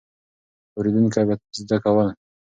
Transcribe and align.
اورېدونکي 0.77 1.23
به 1.27 1.35
زده 1.59 1.77
کول. 1.83 2.07